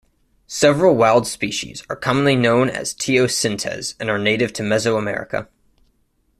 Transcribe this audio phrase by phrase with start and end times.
[0.47, 5.47] Several wild species are commonly known as teosintes and are native to Mesoamerica.